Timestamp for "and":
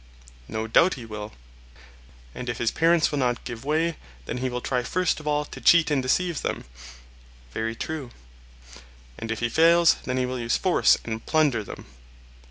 2.33-2.49, 5.91-6.01, 9.19-9.29, 11.05-11.23